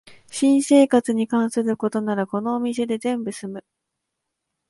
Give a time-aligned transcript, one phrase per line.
[0.31, 3.63] 新生活に関することならこのお店で全部すむ